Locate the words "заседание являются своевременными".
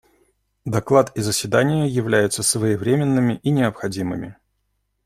1.21-3.35